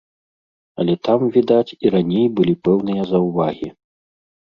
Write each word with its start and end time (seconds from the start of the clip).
Але 0.83 0.95
там, 1.09 1.19
відаць, 1.35 1.75
і 1.83 1.93
раней 1.99 2.27
былі 2.41 2.59
пэўныя 2.71 3.01
заўвагі. 3.15 3.75